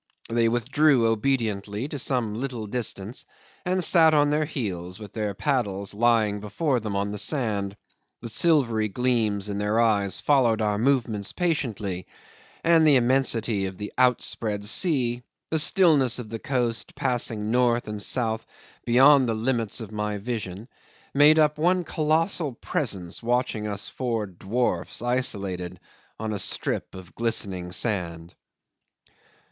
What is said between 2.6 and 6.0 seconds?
distance, and sat on their heels, with their paddles